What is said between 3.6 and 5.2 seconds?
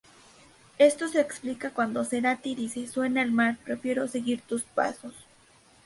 prefiero seguir tus pasos".